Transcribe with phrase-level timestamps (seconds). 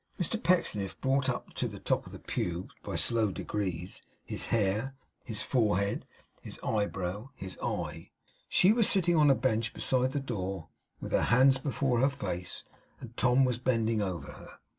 [0.19, 4.95] Mr Pecksniff brought up to the top of the pew, by slow degrees, his hair,
[5.23, 6.07] his forehead,
[6.41, 8.09] his eyebrow, his eye.
[8.49, 10.69] She was sitting on a bench beside the door
[10.99, 12.63] with her hands before her face;
[12.99, 14.57] and Tom was bending over her.